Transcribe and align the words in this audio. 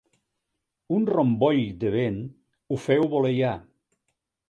Un 0.99 1.03
romboll 1.15 1.63
de 1.85 1.93
vent 1.99 2.19
ho 2.69 2.83
feu 2.89 3.09
voleiar. 3.15 3.57